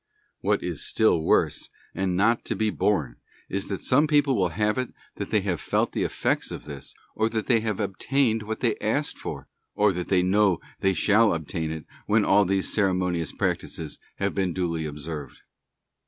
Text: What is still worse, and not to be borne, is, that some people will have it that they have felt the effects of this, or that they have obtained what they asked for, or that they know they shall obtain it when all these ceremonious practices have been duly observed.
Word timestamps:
What 0.39 0.63
is 0.63 0.83
still 0.83 1.21
worse, 1.21 1.69
and 1.93 2.17
not 2.17 2.43
to 2.45 2.55
be 2.55 2.71
borne, 2.71 3.17
is, 3.49 3.67
that 3.67 3.81
some 3.81 4.07
people 4.07 4.35
will 4.35 4.49
have 4.49 4.79
it 4.79 4.91
that 5.17 5.29
they 5.29 5.41
have 5.41 5.61
felt 5.61 5.91
the 5.91 6.01
effects 6.01 6.49
of 6.49 6.63
this, 6.65 6.95
or 7.15 7.29
that 7.29 7.45
they 7.45 7.59
have 7.59 7.79
obtained 7.79 8.41
what 8.41 8.61
they 8.61 8.77
asked 8.79 9.19
for, 9.19 9.47
or 9.75 9.93
that 9.93 10.07
they 10.07 10.23
know 10.23 10.59
they 10.79 10.93
shall 10.93 11.35
obtain 11.35 11.69
it 11.69 11.85
when 12.07 12.25
all 12.25 12.45
these 12.45 12.73
ceremonious 12.73 13.31
practices 13.31 13.99
have 14.15 14.33
been 14.33 14.53
duly 14.53 14.85
observed. 14.87 15.41